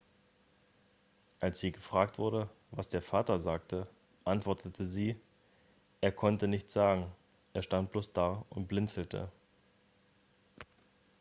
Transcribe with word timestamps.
als 1.41 1.59
sie 1.59 1.71
gefragt 1.71 2.17
wurde 2.17 2.49
was 2.71 2.87
der 2.87 3.03
vater 3.03 3.37
sagte 3.37 3.85
antwortete 4.23 4.87
sie 4.87 5.15
er 5.99 6.11
konnte 6.11 6.47
nichts 6.47 6.73
sagen 6.73 7.05
er 7.53 7.61
stand 7.61 7.91
bloß 7.91 8.11
da 8.11 8.43
und 8.49 8.67
blinzelte 8.67 9.29